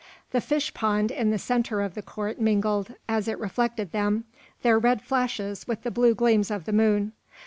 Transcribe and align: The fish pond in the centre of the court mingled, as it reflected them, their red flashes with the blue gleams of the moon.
The 0.31 0.41
fish 0.41 0.73
pond 0.73 1.11
in 1.11 1.29
the 1.29 1.37
centre 1.37 1.79
of 1.79 1.93
the 1.93 2.01
court 2.01 2.41
mingled, 2.41 2.95
as 3.07 3.27
it 3.27 3.37
reflected 3.37 3.91
them, 3.91 4.23
their 4.63 4.79
red 4.79 5.03
flashes 5.03 5.67
with 5.67 5.83
the 5.83 5.91
blue 5.91 6.15
gleams 6.15 6.49
of 6.49 6.65
the 6.65 6.73
moon. 6.73 7.11